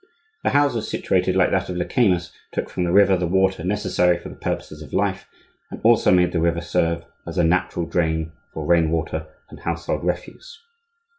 [0.43, 4.29] The houses situated like that of Lecamus took from the river the water necessary for
[4.29, 5.27] the purposes of life,
[5.69, 10.03] and also made the river serve as a natural drain for rain water and household
[10.03, 10.59] refuse.